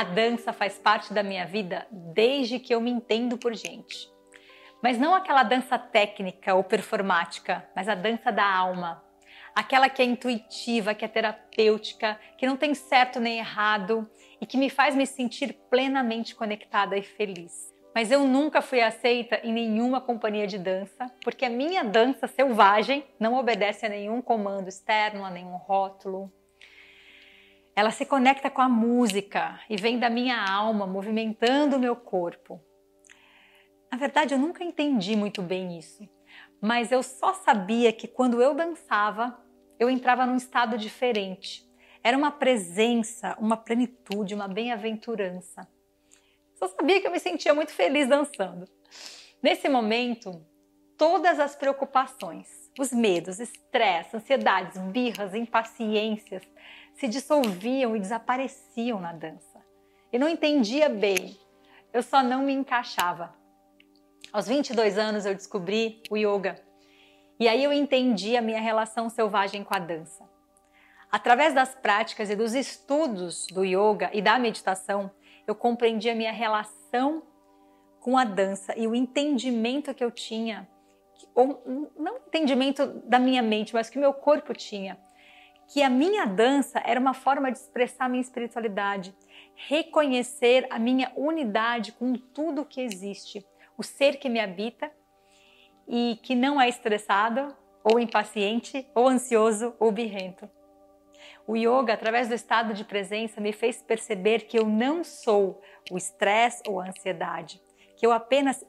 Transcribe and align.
A 0.00 0.02
dança 0.02 0.50
faz 0.50 0.78
parte 0.78 1.12
da 1.12 1.22
minha 1.22 1.44
vida 1.44 1.86
desde 1.90 2.58
que 2.58 2.74
eu 2.74 2.80
me 2.80 2.90
entendo 2.90 3.36
por 3.36 3.52
gente. 3.52 4.10
Mas 4.82 4.96
não 4.96 5.14
aquela 5.14 5.42
dança 5.42 5.78
técnica 5.78 6.54
ou 6.54 6.64
performática, 6.64 7.68
mas 7.76 7.86
a 7.86 7.94
dança 7.94 8.32
da 8.32 8.50
alma. 8.50 9.04
Aquela 9.54 9.90
que 9.90 10.00
é 10.00 10.06
intuitiva, 10.06 10.94
que 10.94 11.04
é 11.04 11.08
terapêutica, 11.08 12.18
que 12.38 12.46
não 12.46 12.56
tem 12.56 12.72
certo 12.72 13.20
nem 13.20 13.40
errado 13.40 14.10
e 14.40 14.46
que 14.46 14.56
me 14.56 14.70
faz 14.70 14.96
me 14.96 15.06
sentir 15.06 15.52
plenamente 15.68 16.34
conectada 16.34 16.96
e 16.96 17.02
feliz. 17.02 17.52
Mas 17.94 18.10
eu 18.10 18.26
nunca 18.26 18.62
fui 18.62 18.80
aceita 18.80 19.38
em 19.44 19.52
nenhuma 19.52 20.00
companhia 20.00 20.46
de 20.46 20.56
dança, 20.56 21.12
porque 21.22 21.44
a 21.44 21.50
minha 21.50 21.84
dança 21.84 22.26
selvagem 22.26 23.04
não 23.20 23.34
obedece 23.34 23.84
a 23.84 23.90
nenhum 23.90 24.22
comando 24.22 24.66
externo, 24.66 25.26
a 25.26 25.30
nenhum 25.30 25.56
rótulo, 25.56 26.32
ela 27.80 27.90
se 27.90 28.04
conecta 28.04 28.50
com 28.50 28.60
a 28.60 28.68
música 28.68 29.58
e 29.70 29.74
vem 29.74 29.98
da 29.98 30.10
minha 30.10 30.38
alma, 30.38 30.86
movimentando 30.86 31.76
o 31.76 31.78
meu 31.78 31.96
corpo. 31.96 32.62
Na 33.90 33.96
verdade, 33.96 34.34
eu 34.34 34.38
nunca 34.38 34.62
entendi 34.62 35.16
muito 35.16 35.40
bem 35.40 35.78
isso, 35.78 36.06
mas 36.60 36.92
eu 36.92 37.02
só 37.02 37.32
sabia 37.32 37.90
que 37.90 38.06
quando 38.06 38.42
eu 38.42 38.54
dançava, 38.54 39.42
eu 39.78 39.88
entrava 39.88 40.26
num 40.26 40.36
estado 40.36 40.76
diferente. 40.76 41.66
Era 42.04 42.18
uma 42.18 42.30
presença, 42.30 43.34
uma 43.40 43.56
plenitude, 43.56 44.34
uma 44.34 44.46
bem-aventurança. 44.46 45.66
Só 46.56 46.68
sabia 46.68 47.00
que 47.00 47.06
eu 47.06 47.12
me 47.12 47.18
sentia 47.18 47.54
muito 47.54 47.72
feliz 47.72 48.06
dançando. 48.06 48.68
Nesse 49.42 49.70
momento, 49.70 50.44
todas 50.98 51.40
as 51.40 51.56
preocupações, 51.56 52.46
os 52.78 52.92
medos, 52.92 53.40
estresse, 53.40 54.18
ansiedades, 54.18 54.76
birras, 54.82 55.34
impaciências 55.34 56.42
se 56.94 57.08
dissolviam 57.08 57.96
e 57.96 58.00
desapareciam 58.00 59.00
na 59.00 59.12
dança. 59.12 59.60
Eu 60.12 60.20
não 60.20 60.28
entendia 60.28 60.88
bem, 60.88 61.36
eu 61.92 62.02
só 62.02 62.22
não 62.22 62.42
me 62.42 62.52
encaixava. 62.52 63.34
Aos 64.32 64.46
22 64.46 64.98
anos 64.98 65.26
eu 65.26 65.34
descobri 65.34 66.02
o 66.10 66.16
yoga 66.16 66.62
e 67.38 67.48
aí 67.48 67.64
eu 67.64 67.72
entendi 67.72 68.36
a 68.36 68.42
minha 68.42 68.60
relação 68.60 69.08
selvagem 69.08 69.64
com 69.64 69.74
a 69.74 69.78
dança. 69.78 70.28
Através 71.10 71.54
das 71.54 71.74
práticas 71.74 72.30
e 72.30 72.36
dos 72.36 72.54
estudos 72.54 73.46
do 73.46 73.64
yoga 73.64 74.10
e 74.12 74.22
da 74.22 74.38
meditação, 74.38 75.10
eu 75.46 75.54
compreendi 75.54 76.08
a 76.10 76.14
minha 76.14 76.32
relação 76.32 77.22
com 77.98 78.16
a 78.16 78.24
dança 78.24 78.76
e 78.76 78.86
o 78.86 78.94
entendimento 78.94 79.92
que 79.94 80.04
eu 80.04 80.10
tinha, 80.10 80.68
ou 81.34 81.90
não 81.98 82.18
entendimento 82.18 82.86
da 83.04 83.18
minha 83.18 83.42
mente, 83.42 83.74
mas 83.74 83.90
que 83.90 83.96
o 83.96 84.00
meu 84.00 84.12
corpo 84.12 84.54
tinha 84.54 84.98
que 85.72 85.82
a 85.84 85.88
minha 85.88 86.26
dança 86.26 86.82
era 86.84 86.98
uma 86.98 87.14
forma 87.14 87.50
de 87.50 87.58
expressar 87.58 88.08
minha 88.08 88.20
espiritualidade, 88.20 89.14
reconhecer 89.54 90.66
a 90.68 90.80
minha 90.80 91.12
unidade 91.16 91.92
com 91.92 92.14
tudo 92.14 92.64
que 92.64 92.80
existe, 92.80 93.46
o 93.78 93.82
ser 93.84 94.16
que 94.16 94.28
me 94.28 94.40
habita 94.40 94.90
e 95.86 96.18
que 96.24 96.34
não 96.34 96.60
é 96.60 96.68
estressado, 96.68 97.56
ou 97.84 98.00
impaciente, 98.00 98.86
ou 98.94 99.08
ansioso, 99.08 99.74
ou 99.78 99.92
birrento. 99.92 100.50
O 101.46 101.56
yoga, 101.56 101.94
através 101.94 102.28
do 102.28 102.34
estado 102.34 102.74
de 102.74 102.84
presença, 102.84 103.40
me 103.40 103.52
fez 103.52 103.80
perceber 103.80 104.40
que 104.40 104.58
eu 104.58 104.66
não 104.66 105.04
sou 105.04 105.62
o 105.90 105.96
estresse 105.96 106.62
ou 106.66 106.80
a 106.80 106.88
ansiedade, 106.88 107.62
que 107.96 108.04
eu 108.04 108.12
apenas 108.12 108.64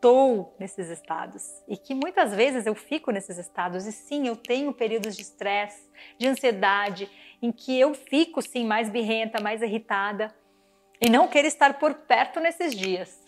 estou 0.00 0.56
nesses 0.58 0.88
estados 0.88 1.62
e 1.68 1.76
que 1.76 1.94
muitas 1.94 2.34
vezes 2.34 2.64
eu 2.64 2.74
fico 2.74 3.10
nesses 3.10 3.36
estados 3.36 3.86
e 3.86 3.92
sim, 3.92 4.26
eu 4.26 4.34
tenho 4.34 4.72
períodos 4.72 5.14
de 5.14 5.20
estresse, 5.20 5.90
de 6.16 6.26
ansiedade, 6.26 7.10
em 7.42 7.52
que 7.52 7.78
eu 7.78 7.92
fico 7.92 8.40
sim 8.40 8.64
mais 8.64 8.88
birrenta, 8.88 9.42
mais 9.42 9.60
irritada 9.60 10.34
e 11.02 11.10
não 11.10 11.28
quero 11.28 11.46
estar 11.46 11.78
por 11.78 11.92
perto 11.92 12.40
nesses 12.40 12.74
dias. 12.74 13.22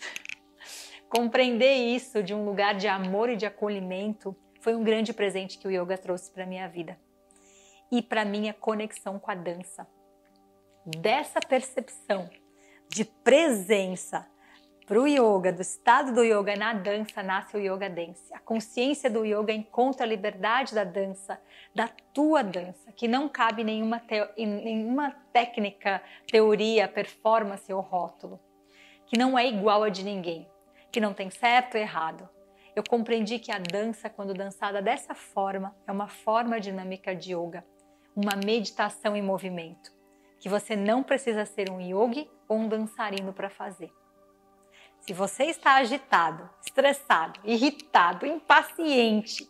Compreender 1.07 1.75
isso 1.75 2.23
de 2.23 2.33
um 2.33 2.43
lugar 2.43 2.73
de 2.73 2.87
amor 2.87 3.29
e 3.29 3.35
de 3.35 3.45
acolhimento 3.45 4.35
foi 4.59 4.73
um 4.73 4.83
grande 4.83 5.13
presente 5.13 5.59
que 5.59 5.67
o 5.67 5.71
yoga 5.71 5.95
trouxe 5.95 6.31
para 6.31 6.43
minha 6.43 6.67
vida 6.67 6.99
e 7.91 8.01
para 8.01 8.25
minha 8.25 8.53
conexão 8.53 9.19
com 9.19 9.29
a 9.29 9.35
dança. 9.35 9.87
Dessa 10.85 11.39
percepção 11.39 12.27
de 12.89 13.05
presença 13.05 14.27
para 14.85 14.99
o 14.99 15.07
yoga, 15.07 15.53
do 15.53 15.61
estado 15.61 16.13
do 16.13 16.23
yoga 16.23 16.57
na 16.57 16.73
dança, 16.73 17.23
nasce 17.23 17.55
o 17.55 17.59
yoga 17.59 17.89
dance. 17.89 18.33
A 18.33 18.39
consciência 18.39 19.09
do 19.09 19.25
yoga 19.25 19.53
encontra 19.53 20.05
a 20.05 20.09
liberdade 20.09 20.75
da 20.75 20.83
dança, 20.83 21.39
da 21.73 21.87
tua 22.13 22.43
dança, 22.43 22.91
que 22.91 23.07
não 23.07 23.29
cabe 23.29 23.63
nenhuma, 23.63 24.01
nenhuma 24.37 25.11
técnica, 25.31 26.03
teoria, 26.27 26.85
performance 26.85 27.71
ou 27.71 27.79
rótulo, 27.79 28.41
que 29.05 29.17
não 29.17 29.39
é 29.39 29.47
igual 29.47 29.83
a 29.83 29.89
de 29.89 30.03
ninguém, 30.03 30.49
que 30.91 30.99
não 30.99 31.13
tem 31.13 31.29
certo 31.29 31.75
ou 31.75 31.81
errado. 31.81 32.27
Eu 32.75 32.83
compreendi 32.83 33.39
que 33.39 33.53
a 33.53 33.59
dança, 33.59 34.09
quando 34.09 34.33
dançada 34.33 34.81
dessa 34.81 35.15
forma, 35.15 35.73
é 35.87 35.91
uma 35.93 36.09
forma 36.09 36.59
dinâmica 36.59 37.15
de 37.15 37.33
yoga, 37.33 37.65
uma 38.13 38.35
meditação 38.35 39.15
em 39.15 39.21
movimento, 39.21 39.93
que 40.39 40.49
você 40.49 40.75
não 40.75 41.03
precisa 41.03 41.45
ser 41.45 41.71
um 41.71 41.79
yogi 41.79 42.29
ou 42.49 42.57
um 42.57 42.67
dançarino 42.67 43.31
para 43.31 43.49
fazer. 43.49 43.89
Se 45.05 45.11
você 45.11 45.43
está 45.43 45.75
agitado, 45.75 46.49
estressado, 46.65 47.37
irritado, 47.43 48.25
impaciente, 48.25 49.45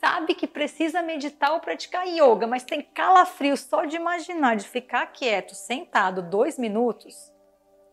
sabe 0.00 0.34
que 0.34 0.44
precisa 0.44 1.00
meditar 1.02 1.52
ou 1.52 1.60
praticar 1.60 2.04
yoga, 2.04 2.44
mas 2.44 2.64
tem 2.64 2.82
calafrio 2.82 3.56
só 3.56 3.84
de 3.84 3.94
imaginar 3.94 4.56
de 4.56 4.66
ficar 4.66 5.06
quieto, 5.06 5.54
sentado 5.54 6.20
dois 6.20 6.58
minutos, 6.58 7.32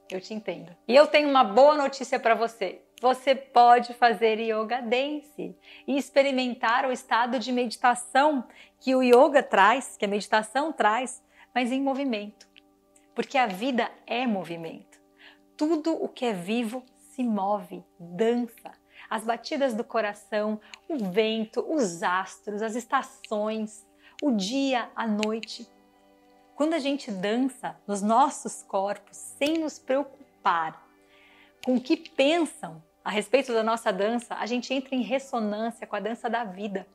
eu 0.09 0.19
te 0.19 0.33
entendo. 0.33 0.75
E 0.87 0.95
eu 0.95 1.05
tenho 1.05 1.29
uma 1.29 1.43
boa 1.43 1.75
notícia 1.75 2.19
para 2.19 2.33
você. 2.33 2.81
Você 2.99 3.35
pode 3.35 3.93
fazer 3.93 4.39
yoga 4.39 4.81
dance 4.81 5.55
e 5.85 5.95
experimentar 5.95 6.87
o 6.87 6.91
estado 6.91 7.37
de 7.37 7.51
meditação 7.51 8.47
que 8.79 8.95
o 8.95 9.03
yoga 9.03 9.43
traz, 9.43 9.95
que 9.95 10.05
a 10.05 10.07
meditação 10.07 10.73
traz, 10.73 11.23
mas 11.53 11.71
em 11.71 11.81
movimento. 11.81 12.47
Porque 13.13 13.37
a 13.37 13.45
vida 13.45 13.91
é 14.07 14.25
movimento. 14.25 14.94
Tudo 15.57 15.93
o 15.93 16.09
que 16.09 16.25
é 16.25 16.33
vivo 16.33 16.83
se 17.11 17.23
move, 17.23 17.83
dança. 17.99 18.71
As 19.09 19.23
batidas 19.23 19.73
do 19.73 19.83
coração, 19.83 20.59
o 20.89 20.97
vento, 20.97 21.65
os 21.67 22.03
astros, 22.03 22.61
as 22.61 22.75
estações, 22.75 23.85
o 24.21 24.31
dia, 24.31 24.89
a 24.95 25.07
noite. 25.07 25.67
Quando 26.55 26.73
a 26.73 26.79
gente 26.79 27.11
dança 27.11 27.75
nos 27.87 28.01
nossos 28.01 28.63
corpos 28.63 29.15
sem 29.15 29.57
nos 29.59 29.79
preocupar 29.79 30.85
com 31.63 31.75
o 31.75 31.81
que 31.81 31.97
pensam 31.97 32.83
a 33.03 33.09
respeito 33.09 33.53
da 33.53 33.63
nossa 33.63 33.93
dança, 33.93 34.35
a 34.35 34.45
gente 34.45 34.73
entra 34.73 34.95
em 34.95 35.01
ressonância 35.01 35.85
com 35.87 35.95
a 35.95 35.99
dança 35.99 36.29
da 36.29 36.43
vida 36.43 36.87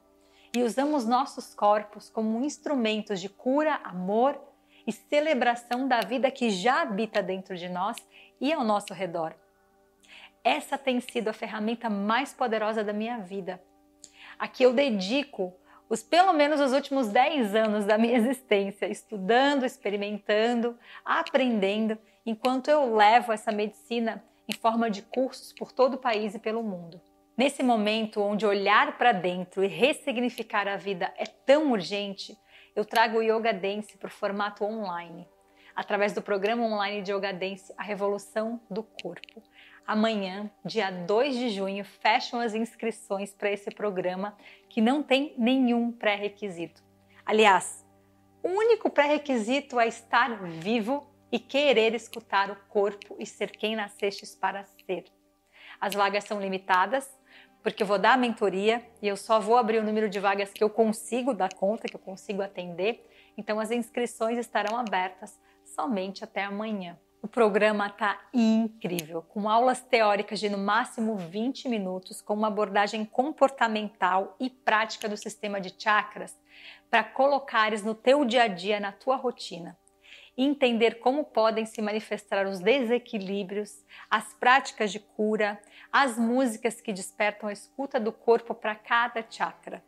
e 0.55 0.62
usamos 0.62 1.07
nossos 1.07 1.55
corpos 1.55 2.11
como 2.11 2.45
instrumentos 2.45 3.21
de 3.21 3.29
cura, 3.29 3.81
amor 3.85 4.39
e 4.91 4.93
celebração 4.93 5.87
da 5.87 6.01
vida 6.01 6.33
que 6.33 6.51
já 6.51 6.83
habita 6.83 7.23
dentro 7.23 7.57
de 7.57 7.69
nós 7.69 7.97
e 8.41 8.53
ao 8.53 8.65
nosso 8.65 8.93
redor. 8.93 9.33
Essa 10.43 10.77
tem 10.77 10.99
sido 10.99 11.29
a 11.29 11.33
ferramenta 11.33 11.89
mais 11.89 12.33
poderosa 12.33 12.83
da 12.83 12.93
minha 12.93 13.19
vida. 13.19 13.63
A 14.37 14.49
que 14.49 14.65
eu 14.65 14.73
dedico 14.73 15.55
os 15.89 16.03
pelo 16.03 16.33
menos 16.33 16.61
os 16.61 16.73
últimos 16.73 17.07
10 17.07 17.55
anos 17.55 17.85
da 17.85 17.97
minha 17.97 18.17
existência, 18.19 18.87
estudando, 18.87 19.65
experimentando, 19.65 20.77
aprendendo, 21.05 21.97
enquanto 22.27 22.67
eu 22.67 22.93
levo 22.97 23.31
essa 23.31 23.53
medicina 23.53 24.25
em 24.49 24.55
forma 24.55 24.91
de 24.91 25.03
cursos 25.03 25.53
por 25.53 25.71
todo 25.71 25.95
o 25.95 25.99
país 25.99 26.35
e 26.35 26.41
pelo 26.41 26.65
mundo. 26.65 27.01
Nesse 27.37 27.63
momento 27.63 28.21
onde 28.21 28.45
olhar 28.45 28.99
para 28.99 29.13
dentro 29.13 29.63
e 29.63 29.69
ressignificar 29.69 30.67
a 30.67 30.77
vida 30.77 31.15
é 31.17 31.27
tão 31.27 31.71
urgente, 31.71 32.37
eu 32.75 32.85
trago 32.85 33.19
o 33.19 33.23
Yoga 33.23 33.53
Dance 33.53 33.97
para 33.97 34.09
o 34.09 34.13
formato 34.13 34.65
online, 34.65 35.29
através 35.75 36.13
do 36.13 36.23
programa 36.23 36.65
online 36.65 37.03
de 37.03 37.13
Yoga 37.13 37.33
Dance 37.33 37.73
A 37.77 37.83
Revolução 37.83 38.61
do 38.71 38.83
Corpo. 38.83 39.43
Amanhã, 39.87 40.51
dia 40.65 40.91
2 40.91 41.35
de 41.37 41.49
junho, 41.51 41.85
fecham 41.85 42.41
as 42.41 42.55
inscrições 42.55 43.35
para 43.35 43.51
esse 43.51 43.71
programa 43.71 44.37
que 44.69 44.81
não 44.81 45.03
tem 45.03 45.35
nenhum 45.37 45.91
pré-requisito. 45.91 46.83
Aliás, 47.27 47.85
o 48.43 48.49
único 48.49 48.89
pré-requisito 48.89 49.81
é 49.81 49.89
estar 49.89 50.37
vivo 50.43 51.07
e 51.33 51.39
querer 51.39 51.95
escutar 51.95 52.51
o 52.51 52.57
corpo 52.69 53.17
e 53.19 53.27
ser 53.27 53.51
quem 53.51 53.77
nascestes 53.77 54.35
para 54.35 54.65
ser. 54.65 55.05
As 55.81 55.95
vagas 55.95 56.25
são 56.25 56.41
limitadas, 56.41 57.09
porque 57.62 57.83
eu 57.83 57.87
vou 57.87 57.99
dar 57.99 58.15
a 58.15 58.17
mentoria 58.17 58.85
e 59.03 59.09
eu 59.09 59.17
só 59.17 59.39
vou 59.39 59.57
abrir 59.57 59.79
o 59.79 59.85
número 59.85 60.09
de 60.09 60.19
vagas 60.19 60.53
que 60.53 60.62
eu 60.62 60.71
consigo 60.71 61.35
dar 61.35 61.53
conta, 61.53 61.89
que 61.89 61.97
eu 61.97 62.01
consigo 62.01 62.43
atender. 62.43 63.07
Então 63.37 63.61
as 63.61 63.71
inscrições 63.71 64.39
estarão 64.39 64.79
abertas 64.79 65.39
somente 65.65 66.25
até 66.25 66.45
amanhã. 66.45 66.99
O 67.23 67.29
programa 67.29 67.87
está 67.87 68.19
incrível, 68.33 69.21
com 69.23 69.47
aulas 69.49 69.81
teóricas 69.81 70.41
de 70.41 70.49
no 70.49 70.57
máximo 70.57 71.17
20 71.17 71.69
minutos, 71.69 72.23
com 72.23 72.33
uma 72.33 72.49
abordagem 72.49 73.05
comportamental 73.05 74.35
e 74.41 74.49
prática 74.49 75.07
do 75.07 75.19
sistema 75.19 75.61
de 75.61 75.75
chakras 75.79 76.35
para 76.91 77.05
colocares 77.05 77.85
no 77.85 77.95
teu 77.95 78.25
dia 78.25 78.45
a 78.45 78.49
dia, 78.49 78.81
na 78.81 78.91
tua 78.91 79.17
rotina 79.17 79.77
entender 80.37 81.00
como 81.00 81.25
podem 81.25 81.67
se 81.67 81.82
manifestar 81.82 82.47
os 82.47 82.61
desequilíbrios, 82.61 83.85
as 84.09 84.32
práticas 84.35 84.93
de 84.93 84.99
cura, 84.99 85.61
as 85.93 86.17
músicas 86.17 86.81
que 86.81 86.93
despertam 86.93 87.49
a 87.49 87.53
escuta 87.53 87.99
do 87.99 88.12
corpo 88.12 88.55
para 88.55 88.75
cada 88.75 89.25
chakra. 89.29 89.85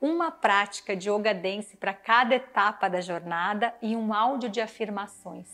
Uma 0.00 0.30
prática 0.32 0.96
de 0.96 1.08
yoga 1.08 1.32
dance 1.32 1.76
para 1.76 1.94
cada 1.94 2.34
etapa 2.34 2.88
da 2.88 3.00
jornada 3.00 3.72
e 3.80 3.94
um 3.94 4.12
áudio 4.12 4.48
de 4.48 4.60
afirmações. 4.60 5.48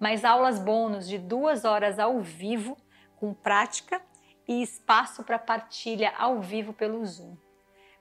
Mais 0.00 0.24
aulas 0.24 0.58
bônus 0.58 1.06
de 1.08 1.18
duas 1.18 1.64
horas 1.64 1.98
ao 1.98 2.20
vivo, 2.20 2.76
com 3.16 3.32
prática 3.32 4.02
e 4.48 4.62
espaço 4.62 5.22
para 5.22 5.38
partilha 5.38 6.12
ao 6.18 6.40
vivo 6.40 6.72
pelo 6.72 7.04
Zoom. 7.06 7.36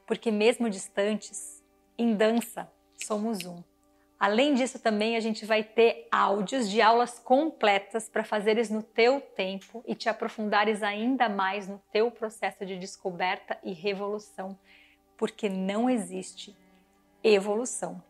Porque, 0.08 0.32
mesmo 0.32 0.70
distantes, 0.70 1.64
em 1.98 2.16
dança, 2.16 2.70
somos 2.98 3.46
um. 3.46 3.64
Além 4.20 4.54
disso, 4.54 4.80
também 4.80 5.18
a 5.18 5.20
gente 5.20 5.46
vai 5.46 5.64
ter 5.64 6.08
áudios 6.12 6.70
de 6.70 6.82
aulas 6.82 7.20
completas 7.20 8.08
para 8.08 8.24
fazeres 8.24 8.70
no 8.70 8.82
teu 8.82 9.20
tempo 9.20 9.84
e 9.86 9.96
te 9.96 10.08
aprofundares 10.08 10.82
ainda 10.82 11.28
mais 11.28 11.68
no 11.68 11.82
teu 11.92 12.10
processo 12.10 12.66
de 12.66 12.78
descoberta 12.78 13.58
e 13.64 13.74
revolução, 13.74 14.58
porque 15.18 15.50
não 15.50 15.90
existe 15.90 16.56
evolução 17.24 18.02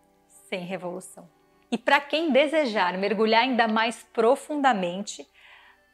sem 0.50 0.60
revolução. 0.60 1.28
E 1.72 1.78
para 1.78 2.00
quem 2.00 2.32
desejar 2.32 2.96
mergulhar 2.98 3.42
ainda 3.42 3.68
mais 3.68 4.04
profundamente, 4.14 5.28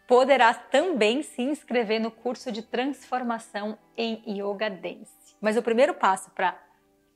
poderá 0.06 0.54
também 0.54 1.22
se 1.22 1.42
inscrever 1.42 2.02
no 2.02 2.12
curso 2.12 2.52
de 2.52 2.62
transformação 2.62 3.78
em 3.96 4.22
Yoga 4.28 4.70
Dance. 4.70 5.38
Mas 5.40 5.56
o 5.56 5.62
primeiro 5.62 5.94
passo 5.94 6.32
para 6.32 6.60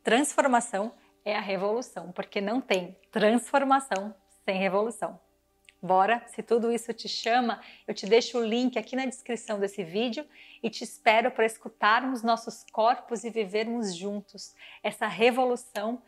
transformação 0.04 0.94
é 1.26 1.36
a 1.36 1.42
revolução, 1.42 2.12
porque 2.12 2.42
não 2.42 2.60
tem 2.60 2.98
transformação 3.12 4.14
sem 4.46 4.58
revolução. 4.58 5.20
Bora? 5.82 6.24
Se 6.28 6.42
tudo 6.42 6.72
isso 6.72 6.94
te 6.94 7.10
chama, 7.10 7.62
eu 7.86 7.94
te 7.94 8.06
deixo 8.06 8.38
o 8.38 8.46
link 8.46 8.80
aqui 8.80 8.96
na 8.96 9.06
descrição 9.06 9.60
desse 9.60 9.84
vídeo 9.84 10.26
e 10.62 10.70
te 10.70 10.84
espero 10.84 11.30
para 11.30 11.46
escutarmos 11.46 12.24
nossos 12.24 12.66
corpos 12.72 13.26
e 13.26 13.30
vivermos 13.30 13.94
juntos 13.94 14.56
essa 14.82 15.08
revolução 15.08 16.02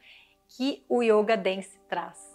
que 0.48 0.86
o 0.88 1.04
Yoga 1.04 1.36
Dance 1.36 1.78
traz. 1.90 2.35